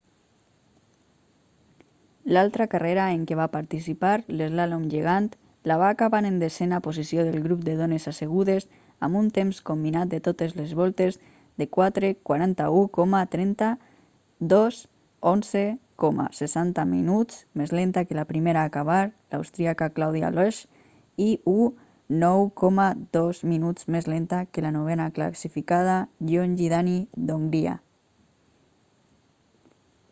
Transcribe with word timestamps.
l'altra 2.35 2.65
carrera 2.71 3.05
en 3.13 3.23
què 3.29 3.35
va 3.37 3.45
participar 3.55 4.11
l'eslàlom 4.39 4.83
gegant 4.93 5.25
la 5.71 5.75
va 5.81 5.87
acabar 5.93 6.21
en 6.29 6.37
desena 6.43 6.77
posició 6.85 7.25
del 7.27 7.39
grup 7.47 7.63
de 7.69 7.73
dones 7.79 8.05
assegudes 8.11 8.67
amb 9.07 9.19
un 9.21 9.27
temps 9.37 9.59
combinat 9.69 10.11
de 10.13 10.19
totes 10.27 10.53
les 10.59 10.71
voltes 10.81 11.17
de 11.63 11.67
4:41,30; 11.79 13.69
2:11,60 14.53 16.87
minuts 16.93 17.41
més 17.63 17.75
lenta 17.81 18.05
que 18.09 18.17
la 18.21 18.25
primera 18.33 18.63
a 18.63 18.71
acabar 18.73 19.01
l'austríaca 19.09 19.91
claudia 19.99 20.31
loesch 20.39 20.63
i 21.29 21.29
1:09,02 21.57 23.43
minuts 23.55 23.91
més 23.97 24.09
lenta 24.15 24.41
que 24.53 24.65
la 24.69 24.73
novena 24.79 25.11
classificada 25.21 25.99
gyöngyi 26.33 26.73
dani 26.79 26.97
d'hongria 27.31 27.77